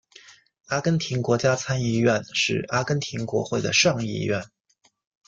[0.65, 4.43] 阿根廷国家参议院是阿根廷国会的上议院。